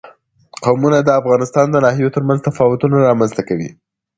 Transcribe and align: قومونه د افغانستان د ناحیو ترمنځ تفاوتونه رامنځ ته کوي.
قومونه 0.63 0.97
د 1.03 1.09
افغانستان 1.21 1.65
د 1.71 1.75
ناحیو 1.85 2.13
ترمنځ 2.15 2.39
تفاوتونه 2.47 2.95
رامنځ 3.07 3.31
ته 3.37 3.41
کوي. 3.49 3.69